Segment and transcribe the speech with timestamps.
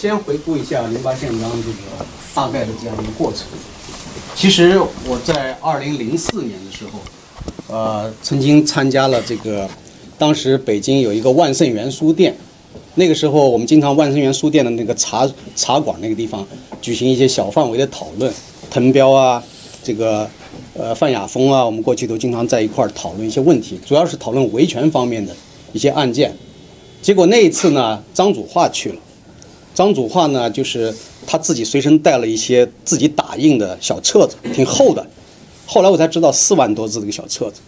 [0.00, 3.42] 先回顾一下零八宪章这个大概的这样一个过程。
[4.34, 7.00] 其实我在二零零四年的时候，
[7.68, 9.68] 呃，曾经参加了这个，
[10.16, 12.34] 当时北京有一个万盛园书店，
[12.94, 16.46] 那个时候我们经常万盛园书店的那个茶茶馆那个地方
[16.80, 18.32] 举行一些小范围的讨论，
[18.70, 19.44] 滕彪啊，
[19.84, 20.26] 这个
[20.72, 25.36] 呃范雅峰啊，我们过去都经常在一块儿讨论一些问题，主要是讨论维权方面的
[25.74, 26.34] 一些案件。
[27.02, 28.96] 结果那一次呢，张祖化去了。
[29.74, 30.94] 张祖化呢，就是
[31.26, 35.06] 他自己随身带了一些自己打印的小册子，挺厚的。
[35.66, 37.60] 后来我才知道，四万多字的一个小册子，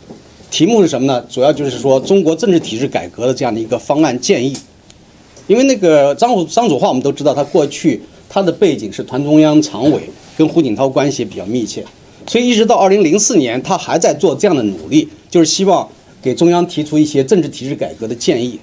[0.50, 1.24] 题目是什么呢？
[1.30, 4.56] 主要就是说中国政治体制改革的这样的一个方案建议。
[5.46, 10.02] 因为那个张祖张祖化，我们都知道，他过去他的背景是团中央常委，
[10.36, 11.84] 跟胡锦涛关系比较密切，
[12.26, 15.88] 所以一直到二零零四年，他还在做这样的努力，就是希望
[16.22, 18.58] 给中央提出一些政治体制改革的建议。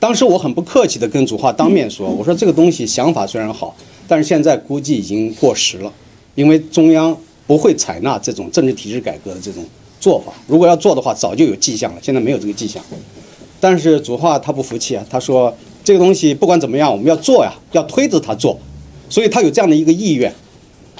[0.00, 3.74] 当时我很不客气地跟祖化当面说：“我说这个东西想法虽然好，
[4.06, 5.92] 但是现在估计已经过时了，
[6.36, 7.16] 因为中央
[7.48, 9.64] 不会采纳这种政治体制改革的这种
[9.98, 10.32] 做法。
[10.46, 12.80] 如果要做的话，早就有迹象了，现在没有这个迹象。”
[13.58, 18.56] 但是祖化他不服气啊，他说：“这个东西不管怎么样，我们要做呀，要推着他做，
[19.08, 20.32] 所以他有这样的一个意愿。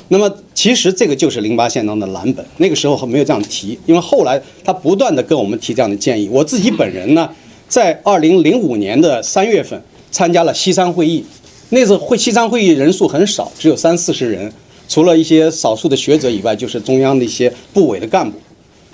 [0.08, 6.28] 那么其实这个就是零八宪章的蓝本，那个时候没有这样提，因为后来他不断地跟我们提这样的建议。
[6.28, 7.30] 我自己本人呢。”
[7.69, 9.80] 在二零零五年的三月份，
[10.11, 11.22] 参加了西山会议。
[11.69, 14.50] 那次会西山会议人数很少，只有三四十人，
[14.88, 18.38] 除了一些少数的学者以外，就是中央的一些部委的干部。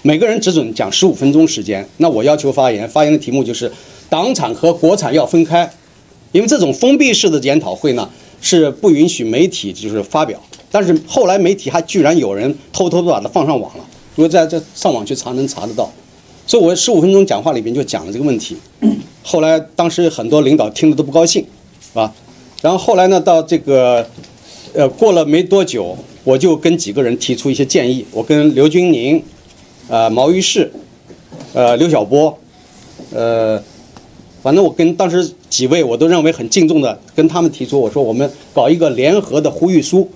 [0.02, 1.88] 每个人只准讲十五分钟时间。
[1.98, 3.70] 那我要求发言，发言的题目就是
[4.08, 5.70] 党产和国产要分开，
[6.32, 10.42] 因为这种封闭式的研讨会呢是不允许媒体就是发表。
[10.72, 13.84] 但是后来媒体还居然有人偷偷的把它放上网了，
[14.16, 15.88] 如果在这上网去查能查得到。
[16.46, 18.56] 所以，我十五分钟讲话里边就讲了这个问题。
[19.22, 21.42] 后来，当时很多领导听了都不高兴，
[21.80, 22.12] 是吧？
[22.60, 24.06] 然后后来呢，到这个，
[24.74, 28.04] 呃，过了没多久，我就跟几个人提出一些建议。
[28.12, 29.22] 我跟刘军宁、
[29.88, 30.68] 呃，毛于轼、
[31.54, 32.38] 呃，刘晓波，
[33.12, 33.60] 呃，
[34.42, 40.08] 反正我跟当时几位我都认为很敬重的，跟他们提出，我说我们搞一个联合的呼吁书。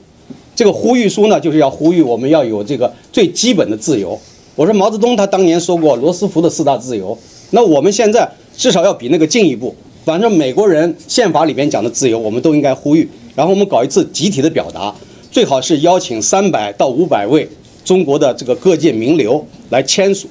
[0.55, 4.19] 这个呼吁书呢，就是要呼吁我们要有这个最基本的自由。
[4.59, 7.17] 我说毛泽东他当年说过罗斯福的四大自由，
[7.53, 9.73] 那我们现在至少要比那个进一步。
[10.05, 13.09] 反正美国人宪法里边讲的自由，我们都应该呼吁。
[13.37, 14.93] 然后我们搞一次集体的表达，
[15.31, 17.49] 最好是邀请三百到五百位
[17.85, 20.27] 中国的这个各界名流来签署。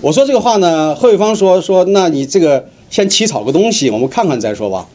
[0.00, 4.88] 我说这个话呢，贺卫方说说，那你这个先起草个东西，我们看看再说吧。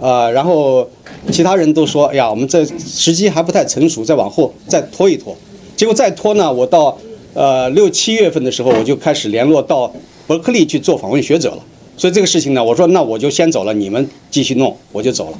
[0.00, 0.84] 啊，然后
[1.30, 5.36] 其他人都说，哎呀，我们这时机还不太成熟，再往后再拖一拖。
[5.76, 6.98] 结果再拖呢，我到。
[7.34, 9.92] 呃，六七月份的时候，我就开始联络到
[10.26, 11.58] 伯克利去做访问学者了。
[11.96, 15.38] 所以这个事情呢，我说那我就先走了，你们继续弄，我就走了。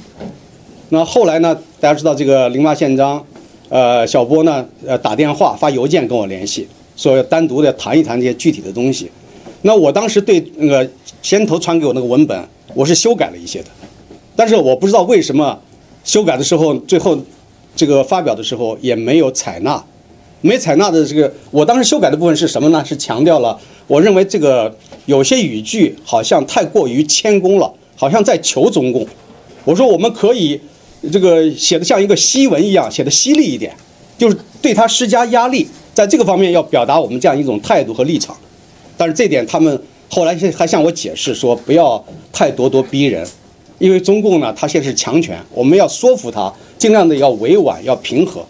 [0.90, 3.22] 那后来呢，大家知道这个零八宪章，
[3.68, 6.66] 呃，小波呢，呃，打电话发邮件跟我联系，
[6.96, 9.10] 说要单独的谈一谈这些具体的东西。
[9.62, 10.88] 那我当时对那个
[11.22, 12.38] 先头传给我那个文本，
[12.74, 13.68] 我是修改了一些的，
[14.34, 15.58] 但是我不知道为什么
[16.04, 17.18] 修改的时候，最后
[17.74, 19.82] 这个发表的时候也没有采纳。
[20.42, 22.84] 没采纳的这个，我当时修改的部分是什么呢？
[22.84, 24.76] 是强调了，我认为这个
[25.06, 29.06] 有些语句好像太过于谦恭了，好像在求中共。
[29.64, 30.60] 我说我们可以
[31.12, 33.72] 这个写的像一个檄文一样，写的犀利一点，
[34.18, 38.36] 就是对他施加压力，在这个方面要表达我们这样一种态度和立场。
[38.96, 39.80] 但是这点他们
[40.10, 43.24] 后来还向我解释说，不要太咄咄逼人，
[43.78, 48.44] 因为中共呢，他现在是强权，我们要说服他，尽量的要委婉，要平和。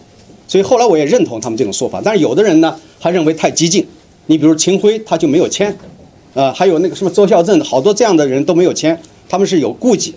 [0.52, 3.86] 所以后来我也认同他们这种说法，但是有的人呢还认为太激进。
[4.26, 5.74] 你比如秦晖他就没有签，
[6.34, 10.14] 呃，还有那个什么周孝正，好多这样的人都没有签，他们是有顾忌。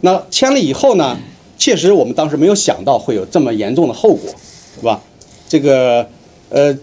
[0.00, 1.16] 那签了以后呢，
[1.56, 4.28] 确实我们当时没有想到会有这么严重的后果，
[4.74, 5.00] 是吧？
[5.48, 6.04] 这个
[6.48, 6.76] 呃，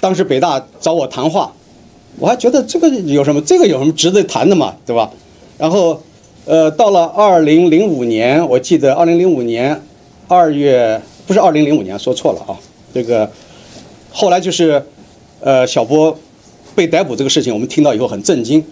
[0.00, 1.52] 当时北大找我谈话，
[2.18, 5.08] 我还觉得这个有什么，这个有什么值得谈的嘛，对吧？
[5.56, 6.02] 然后
[6.44, 9.80] 呃，到了二零零五年，我记得二零零五年
[10.26, 11.00] 二月。
[11.26, 12.54] 不是二零零五年说错了啊，
[12.94, 13.28] 这个
[14.12, 14.80] 后来就是，
[15.40, 16.16] 呃，小波
[16.74, 18.64] 被逮捕这个事情，我们听到以后很震惊，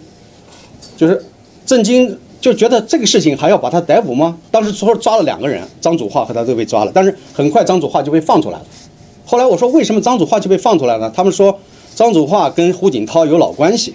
[0.95, 1.21] 就是
[1.65, 4.37] 震惊，就觉得这个事情还要把他逮捕吗？
[4.49, 8.65] 当时说抓了两个人，张祖化和他都被抓了，但是很快张祖化就被放出来了。
[9.25, 11.09] 后来我说为什么张祖化就被放出来了？
[11.09, 11.59] 他们说
[11.93, 13.93] 张祖化跟胡锦涛有老关系，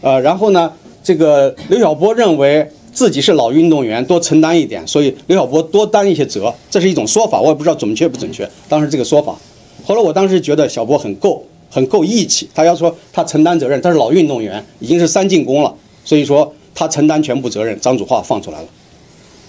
[0.00, 0.72] 呃，然后呢，
[1.02, 2.66] 这个刘晓波认为。
[2.92, 8.48] 自己是老运动员，多承担一点，所以刘晓波多担一些责，这是一种说法，我也不知道准确不准确。
[8.68, 9.36] 当时这个说法，
[9.84, 12.48] 后来我当时觉得小波很够，很够义气。
[12.54, 15.74] 他要说他承担责任，他是老运动员，已经是三进宫了，
[16.04, 17.78] 所以说他承担全部责任。
[17.80, 18.66] 张祖化放出来了，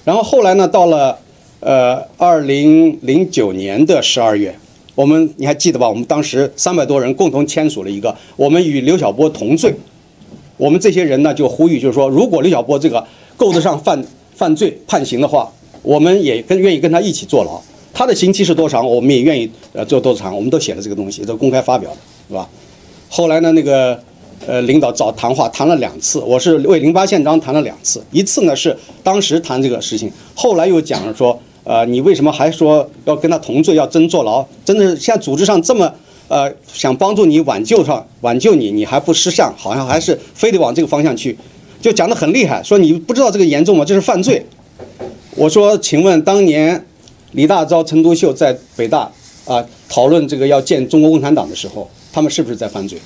[0.03, 1.17] 然后后来呢，到了
[1.59, 4.53] 呃二零零九年的十二月，
[4.95, 5.87] 我们你还记得吧？
[5.87, 9.73] 我们当时三百多人共同签署了一个“我们与刘晓波同罪”。
[10.57, 13.01] 我们这些人呢，就呼吁，就是说，如果刘晓波这个
[13.39, 14.05] 够得上犯
[14.35, 15.49] 犯罪判刑的话，
[15.81, 17.59] 我们也跟愿意跟他一起坐牢。
[17.93, 21.97] 他的刑期是多长，我们也愿意呃做多长，我们都写了这个东西，都公开发表的，
[22.27, 22.47] 是吧？
[23.09, 23.97] 后来呢，那个
[24.45, 34.45] 呃领导找谈话谈了两次，我是为零八宪章谈了两次，一次呢是当时谈这个事情，后来又讲了说，呃，你为什么还说要跟他同罪，要真坐牢？
[34.65, 35.89] 真的是现在组织上这么。
[36.29, 41.35] 呃，想帮助你挽救上挽救你，你还不识相，好像还是非得往这个方向去，
[41.81, 43.85] 就讲得很厉害，说你不知道这个严重吗？
[43.85, 44.45] 这是犯罪。
[45.35, 46.85] 我说，请问当年
[47.31, 49.09] 李大钊、陈独秀在北大
[49.45, 52.99] 啊讨论这个要建中国共产党的时候，他们是不是在犯罪？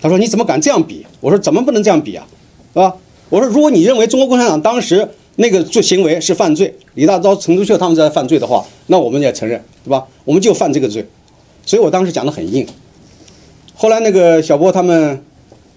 [0.00, 1.04] 他说你怎么敢这样比？
[1.20, 2.26] 我说怎么不能这样比啊，
[2.72, 2.94] 是吧？
[3.28, 5.06] 我说如果你认为中国共产党当时
[5.36, 10.06] 那个做行为是犯罪，李大钊、陈独秀他们在犯罪的话，那我们也承认，对吧？
[10.24, 11.06] 我们就犯这个罪。
[11.64, 12.66] 所以我当时讲得很硬，
[13.74, 15.22] 后来那个小波他们，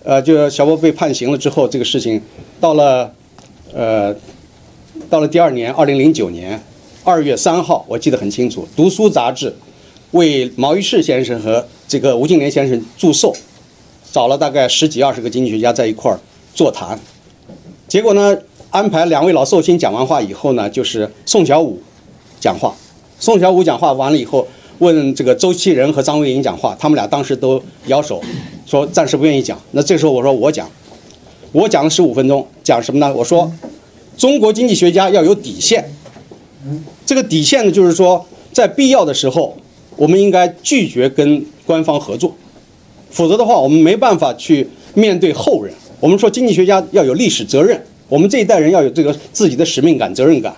[0.06, 2.22] 呃，就小波被判刑了之后，这个事情
[2.62, 3.12] 到了，
[3.74, 4.16] 呃，
[5.10, 6.62] 到了第二年，二零零九年
[7.04, 9.52] 二月三号，我记得很清楚，《读书》杂志
[10.12, 13.36] 为毛于轼先生和这个吴敬琏先生祝寿，
[14.12, 16.20] 找了大概十几二十个经济学家在一块儿
[16.54, 17.00] 座谈，
[17.88, 18.38] 结果呢，
[18.70, 21.82] 安排两位老寿星讲完话以后呢，就是宋小武
[22.40, 22.76] 讲话，
[23.20, 24.48] 宋小武讲话完了以后。
[24.80, 28.22] 问这个周其仁和张维迎讲话，他们俩当时都摇手，
[28.66, 29.60] 说暂时不愿意讲。
[29.72, 30.70] 那这时候我说我讲，
[31.52, 33.14] 我讲了十五分钟，讲什么呢？
[33.16, 33.52] 我说
[34.18, 35.84] 中国经济学家要有底线，
[37.06, 39.56] 这个底线呢，就是说在必要的时候，
[39.96, 42.36] 我们应该拒绝跟官方合作，
[43.10, 45.74] 否则的话，我们没办法去面对后人。
[46.00, 50.54] 我们说经济学家要有历史责任，我们这一代人要有这个自己的使命感、责任感。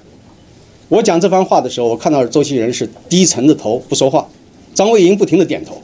[0.89, 4.25] 我讲这番话的时候，我看到周其仁是低沉着头不说话，
[4.73, 5.81] 张维迎不停地点头，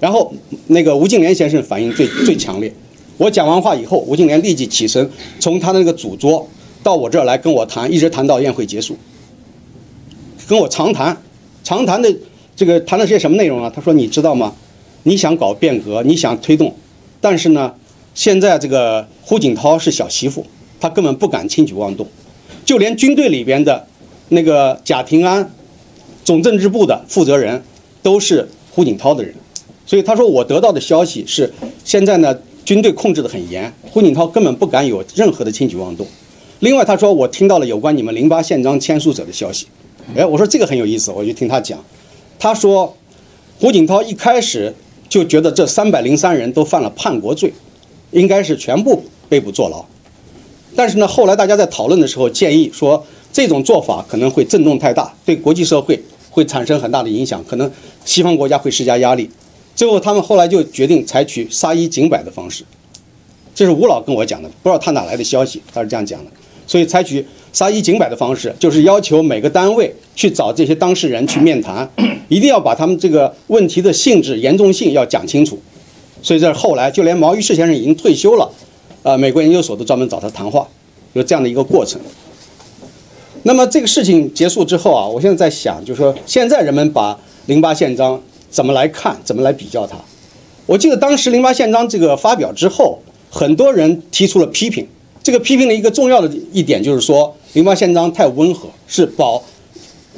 [0.00, 0.32] 然后
[0.68, 2.72] 那个吴敬琏先生反应最 最强烈。
[3.18, 6.48] 我讲完话以后，吴敬琏立即起身，从他的那个主桌
[6.82, 8.96] 到我这儿来跟我谈，一直谈到宴会结束，
[10.48, 11.14] 跟我长谈，
[11.62, 12.10] 长谈的
[12.56, 13.70] 这个谈了些什么内容啊？
[13.74, 14.54] 他说：“你知道吗？
[15.02, 16.74] 你想搞变革，你想推动，
[17.20, 17.74] 但是呢，
[18.14, 20.46] 现在这个胡锦涛是小媳妇，
[20.80, 22.06] 他根本不敢轻举妄动，
[22.64, 23.86] 就连军队里边的。”
[24.30, 25.52] 那个贾平安，
[26.24, 27.62] 总政治部的负责人，
[28.02, 29.34] 都是胡锦涛的人，
[29.84, 31.52] 所以他说我得到的消息是，
[31.84, 36.06] 现在呢军队控制得很严，胡锦涛根本不敢有任何的轻举妄动。
[36.60, 39.66] 另外他说我听到了有关你们零八宪章签署者的消息，
[40.16, 41.78] 哎，我说这个很有意思，我就听他讲，
[42.38, 42.96] 他说
[43.60, 44.74] 胡锦涛一开始
[45.08, 47.52] 就觉得这三百零三人都犯了叛国罪，
[48.12, 49.84] 应该是全部被捕坐牢，
[50.74, 53.04] 但是呢后来大家在讨论的时候建议说。
[53.34, 56.00] 这种做法可能会震动太大，对国际社会
[56.30, 57.68] 会产生很大的影响，可能
[58.04, 59.28] 西方国家会施加压力。
[59.74, 62.62] 最后，他们后来就决定采取杀一儆百的方式。
[63.52, 66.30] 这是吴老跟我讲的，不知道他哪来的消息，他是这样讲的。
[66.64, 71.90] 所以，采取杀一儆百的方式，就是要求每个单位去找这些当事人去面谈，
[72.30, 75.58] 一定要把他们这个问题的性质、严重性要讲清楚。
[76.22, 78.48] 所以，这后来就连毛于轼先生已经退休了，
[79.02, 80.66] 呃，美国研究所都专门找他谈话，
[81.14, 82.00] 有这样的一个过程。
[83.46, 89.98] 那么这个事情结束之后啊，我现在在想，就是说现在人们把零八宪章怎么来看，怎么来比较它？
[90.64, 92.98] 我记得当时零八宪章这个发表之后，
[93.30, 94.86] 很多人提出了批评。
[95.22, 99.42] 这个批评的一个重要的一点就是说，零八宪章太温和，是保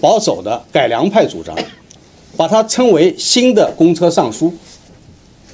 [0.01, 1.57] 保守的改良派主张，
[2.37, 4.55] 把它称为新的公车上书。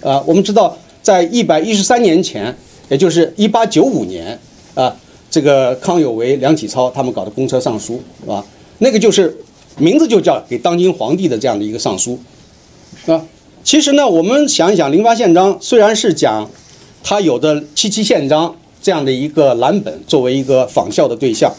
[0.00, 2.54] 呃，我们知道，在一百一十三年前，
[2.90, 4.38] 也就是一八九五年
[4.74, 4.94] 啊。
[5.32, 8.44] 这个康有为、梁启超他们搞的公车上书，是吧？
[8.80, 9.34] 那个就是
[9.78, 12.18] 名字就叫给当今皇帝的这样的一个上书，
[13.02, 13.24] 是吧。
[13.64, 16.50] 其实呢，我们想一想，零八宪章虽然是讲
[17.02, 21.50] 他有的七七宪章这样的一个蓝本作为一个仿效的对象，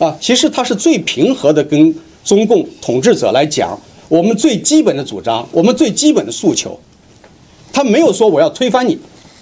[0.00, 1.94] 啊，其实他是最平和的跟
[2.24, 3.78] 中共统治者来讲
[4.08, 6.76] 我们最基本的主张，我们最基本的诉求。
[7.72, 8.98] 他没有说我要推翻你，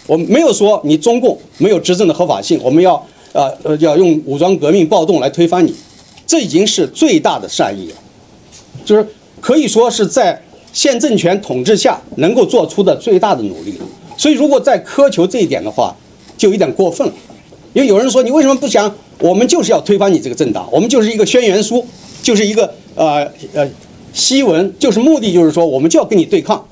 [0.07, 3.03] 我没有说你中共没有执政的合法性，我们要。
[3.33, 5.75] 啊，呃，要用武装革命暴动来推翻你，
[6.27, 7.97] 这已经是最大的善意了，
[8.85, 9.07] 就是
[9.41, 10.41] 可以说是在
[10.73, 13.85] 现政权统治下能够做出的最大的努力了。
[14.17, 15.95] 所以，如果再苛求这一点的话，
[16.37, 17.13] 就有点过分了。
[17.73, 18.95] 因为有人说，你为什么不想？
[19.19, 21.87] 我们就是要推翻你这个政党，我们就是一个宣言书，
[22.23, 23.67] 就是一个呃呃
[24.15, 26.63] 檄文，就是目的就是说，我们就要跟你对抗。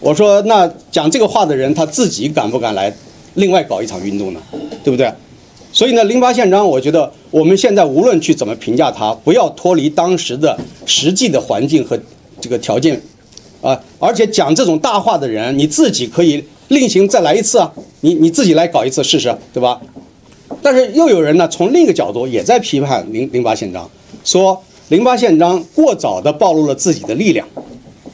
[0.00, 2.92] 我说，那讲这个话的人他自己敢不敢来
[3.34, 4.40] 另外搞一场运动呢？
[4.82, 5.12] 对不对？
[5.74, 11.98] 所以呢，零八宪章，我觉得我们现在无论去怎么评价它，不要脱离当时的实际的环境和
[12.40, 13.02] 这个条件，
[13.60, 19.80] 啊，而且讲这种大话的人，你自己可以另行再来一次啊，你你自己来搞一次试试，对吧？
[20.62, 23.90] 但是又有人呢，从另一个角度也在批判零零八宪章，
[24.22, 27.44] 说零八宪章过早的暴露了自己的力量。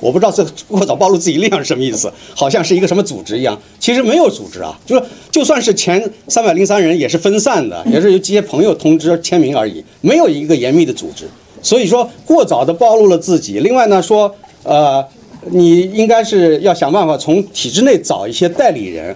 [0.01, 11.29] 我不知道这过早暴露自己力量是什么意思，好像是一个什么组织一样，其实没有组织啊，就是就算是前三百零三人也是分散的，也是由这些朋友通知签名而已，没有一个严密的组织。
[11.63, 13.61] 所以说过早的暴露了自己。
[13.61, 15.07] 另外呢，说呃，
[15.51, 19.15] 你应该是要想办法从体制内找一些代理人，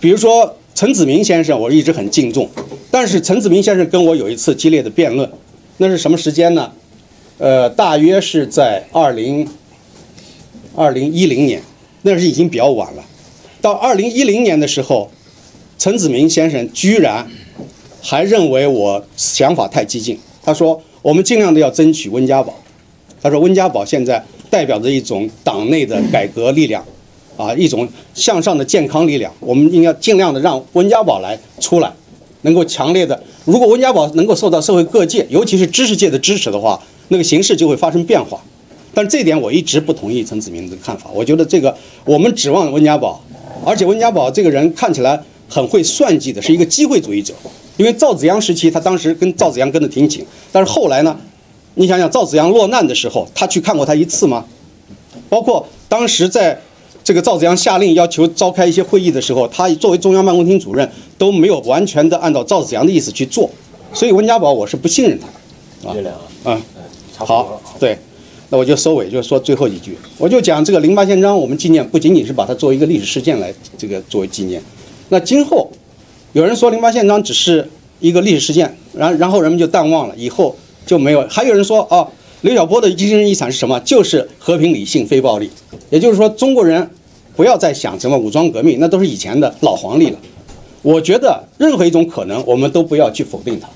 [0.00, 2.50] 比如说陈子明先生，我一直很敬重，
[2.90, 5.30] 但是陈子明先生跟我有一次激烈的辩论，
[5.76, 6.72] 那是什么时间呢？
[7.38, 9.48] 呃，大约是在二零。
[10.76, 11.62] 二零一零年，
[12.02, 13.04] 那是已经比较晚了。
[13.60, 15.08] 到二零一零年的时候，
[15.78, 17.24] 陈子明先生居然
[18.02, 20.18] 还认为我想法太激进。
[20.42, 22.52] 他说：“我们尽量的要争取温家宝。”
[23.22, 26.84] 他说：“温家宝现在代表着一种党内的改革力量，
[27.36, 29.32] 啊，一种向上的健康力量。
[29.38, 31.92] 我们应该尽量的让温家宝来出来，
[32.42, 33.22] 能够强烈的。
[33.44, 38.42] 如果温家宝能够受到社会各界，尤其是知识界的支持的话，那个形势就会发生变化。”
[38.94, 41.10] 但这点我一直不同意陈子明的看法。
[41.12, 43.22] 我觉得这个我们指望温家宝，
[43.64, 47.34] 而且温家宝这个人看起来很会算计的，是一个机会主义者。
[47.76, 51.18] 因为赵子阳时期，他当时跟赵子阳跟得挺紧，但是后来呢，
[51.74, 54.44] 你想想赵子阳落难的时候，他去看过他一次吗？
[55.28, 56.56] 包括当时在
[57.02, 63.50] 这个赵子阳下令要求召开一些会议的时候，他作为中央办公厅主任都没有完全的按照赵子阳的意思去做。
[63.92, 65.88] 所以温家宝我是不信任他。
[65.88, 65.96] 啊，
[66.44, 66.62] 嗯，
[67.16, 67.98] 好，对。
[68.50, 74.62] 那我就收尾，就说最后一句，我就讲这个零八宪章，我们纪念不仅仅是把它作为一个历史事件来这个作为纪念。
[75.08, 75.70] 那今后
[76.32, 77.68] 有人说零八宪章只是
[78.00, 81.26] 一个历史事件，然然后人们就淡忘了，以后就没有。
[81.28, 82.06] 还有人说啊，
[82.42, 83.80] 刘晓波的精神遗产是什么？
[83.80, 85.50] 就是和平、理性、非暴力。
[85.90, 86.90] 也就是说，中国人
[87.36, 90.18] 不要再想什么武装革命，那都是以前的老黄历了。
[90.82, 93.68] 我觉得任何一种可能，我们都不要去否定它。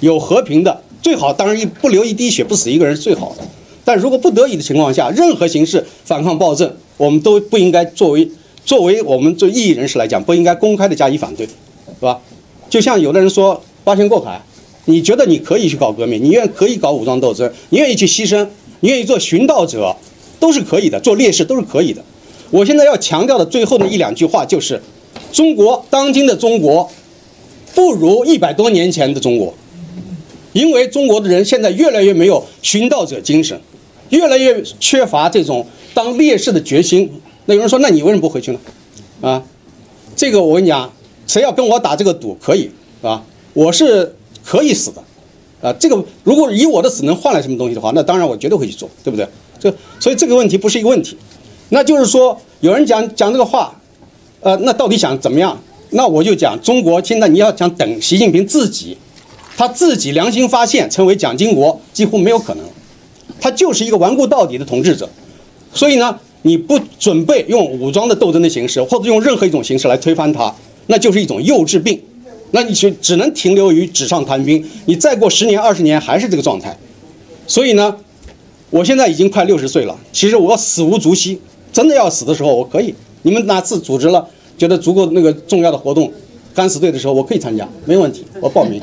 [0.00, 3.42] 有和平的最好，当然一不流一滴血，不死一个人是最好的。
[3.88, 8.30] 但如果不得已的情况下，任何形式反抗暴政，我们都不应该作为
[8.62, 11.52] 作为我们做异议人士来讲，不应该公开的加以反对，是
[11.98, 12.20] 吧？
[12.68, 14.42] 就像有的人说八仙过海，
[14.84, 18.46] 你觉得你可以去搞革命，你愿可以搞武装斗争，你愿意去牺牲，
[18.80, 19.96] 你愿意做寻道者，
[20.38, 22.04] 都是可以的，做烈士都是可以的。
[22.50, 24.82] 我现在要强调的最后的一两句话就是：
[25.32, 26.90] 中国当今的中国，
[27.74, 29.54] 不如一百多年前的中国，
[30.52, 33.58] 因为中国的人现在越来越没有寻道者精神。
[34.10, 37.10] 越来越缺乏这种当烈士的决心。
[37.46, 38.58] 那有人说，那你为什么不回去呢？
[39.20, 39.42] 啊，
[40.14, 40.92] 这个我跟你讲，
[41.26, 42.70] 谁要跟我打这个赌，可以
[43.02, 43.22] 啊，
[43.54, 45.02] 我是可以死的，
[45.60, 49.26] 啊，这个如果以我的死能换来什么东西的话，那当然我绝对会去做，对不对？
[49.58, 51.16] 这所以这个问题不是一个问题。
[51.70, 53.74] 那就是说，有人讲讲这个话，
[54.40, 55.60] 呃，那到底想怎么样？
[55.90, 58.96] 那我就讲，中国现在你要想等习近平自己，
[59.56, 62.64] 他自己良心发现成为蒋经国，几乎没有可能。
[63.40, 65.08] 他就是一个顽固到底的统治者，
[65.72, 70.54] 所以呢，你不准备用武装的斗争的形式，或者用任何一种形式来推翻他，
[70.86, 72.00] 那就是一种幼稚病，
[72.50, 74.64] 那你就只能停留于纸上谈兵。
[74.86, 76.76] 你再过十年、二十年还是这个状态，
[77.46, 77.94] 所以呢，
[78.70, 81.38] 我现在已经快六十岁了，其实我死无足惜，
[81.72, 82.94] 真的要死的时候我可以。
[83.22, 84.26] 你们哪次组织了
[84.56, 86.10] 觉得足够那个重要的活动，
[86.54, 88.80] 敢死队的时候，我可以参加，没问题，我报名。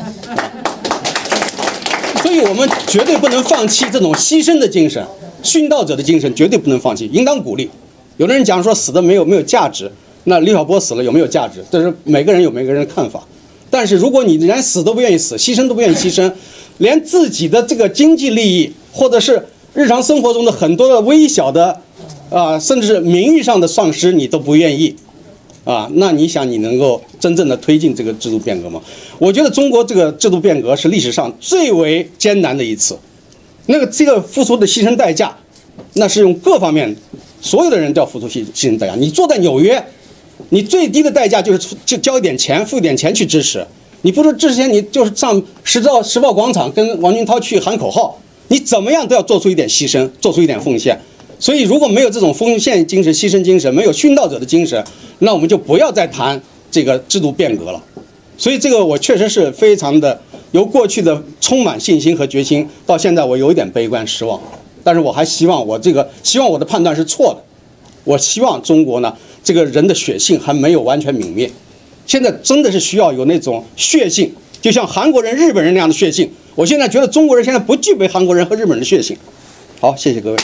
[2.35, 5.01] 所以我们绝对不能放弃这种牺牲的精神，
[5.41, 7.69] 殉道者的精神绝对不能放弃，应当鼓励。
[8.17, 9.89] 有的人讲说死的没有没有价值，
[10.25, 11.63] 那李小波死了有没有价值？
[11.71, 13.25] 这是每个人有每个人的看法。
[13.69, 16.29] 但是如果你连死都不愿意死，牺牲都不愿意牺牲，
[16.79, 19.41] 连自己的这个经济利益，或者是
[19.73, 21.79] 日常生活中的很多的微小的，
[22.29, 24.93] 啊，甚至是名誉上的丧失，你都不愿意。
[25.65, 28.79] 啊，那你想你能够真正的推进这个制度变革吗？
[29.17, 32.95] 我觉得中国这个制度变革是历史上最为艰难的一次，
[33.65, 35.35] 那个这个付出的牺牲代价，
[35.93, 36.95] 那是用各方面，
[37.41, 38.93] 所有的人都要付出牺牺牲代价。
[38.95, 39.83] 你坐在纽约，
[40.49, 43.65] 你最低的代价就是就交一点钱，付一点钱去支持。
[44.03, 50.95] 你不说之前你就是上时报时报广场跟王军涛去喊口号，你怎么样都要做出一点牺牲，做出一点奉献。
[51.37, 54.83] 所以，如果没有这种奉献精神、牺牲精神，没有殉道者的精神，
[55.19, 57.83] 那我们就不要再谈这个制度变革了。
[58.37, 60.19] 所以，这个我确实是非常的
[60.51, 64.39] 由过去的充满信心和决心，到现在我有一点悲观失望。
[64.83, 67.43] 但是我还希望我这个希望我的判断是错的。
[68.03, 69.13] 我希望中国呢，
[69.43, 71.49] 这个人的血性还没有完全泯灭。
[72.05, 74.31] 现在真的是需要有那种血性。
[74.61, 76.29] 就像韩国人、日本人那样的血性。
[76.55, 79.17] 我现在觉得中国人现在不具备韩国人和日本人的血性。
[79.79, 80.37] 好，谢谢各位。